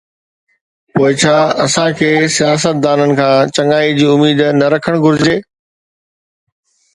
[0.93, 5.35] پوءِ ڇا اسان کي سياستدانن کان چڱائيءَ جي اميد نه رکڻ گھرجي؟